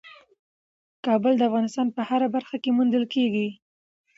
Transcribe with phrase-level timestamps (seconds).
[1.05, 3.47] کابل د افغانستان په هره برخه کې موندل کېږي.